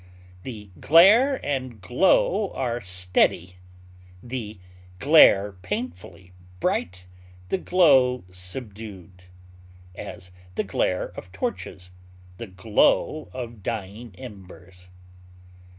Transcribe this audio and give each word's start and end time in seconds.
The 0.41 0.71
glare 0.79 1.39
and 1.45 1.79
glow 1.79 2.51
are 2.55 2.81
steady, 2.81 3.57
the 4.23 4.57
glare 4.97 5.51
painfully 5.61 6.31
bright, 6.59 7.05
the 7.49 7.59
glow 7.59 8.23
subdued; 8.31 9.25
as, 9.93 10.31
the 10.55 10.63
glare 10.63 11.09
of 11.09 11.31
torches; 11.31 11.91
the 12.37 12.47
glow 12.47 13.29
of 13.31 13.61
dying 13.61 14.15
embers. 14.17 14.89